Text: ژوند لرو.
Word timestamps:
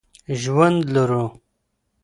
ژوند 0.41 0.79
لرو. 0.93 1.25